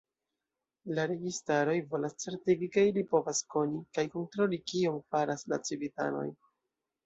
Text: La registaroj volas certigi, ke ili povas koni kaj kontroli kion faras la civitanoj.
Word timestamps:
La 0.99 1.03
registaroj 1.11 1.75
volas 1.91 2.17
certigi, 2.25 2.71
ke 2.77 2.87
ili 2.93 3.05
povas 3.13 3.43
koni 3.57 3.85
kaj 3.99 4.09
kontroli 4.17 4.63
kion 4.73 5.01
faras 5.15 5.49
la 5.55 5.65
civitanoj. 5.71 6.29